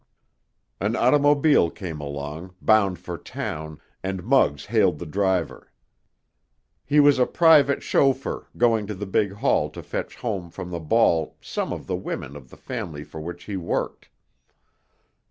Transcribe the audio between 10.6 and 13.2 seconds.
the ball some of the women of the family